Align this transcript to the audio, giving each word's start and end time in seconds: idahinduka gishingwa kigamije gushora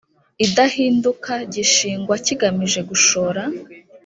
idahinduka 0.45 1.33
gishingwa 1.53 2.15
kigamije 2.25 2.79
gushora 2.89 3.43